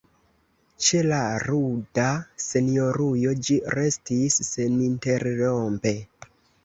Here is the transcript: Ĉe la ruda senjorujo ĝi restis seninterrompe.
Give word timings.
Ĉe 0.85 1.01
la 1.09 1.17
ruda 1.43 2.05
senjorujo 2.45 3.35
ĝi 3.49 3.59
restis 3.77 4.43
seninterrompe. 4.51 5.97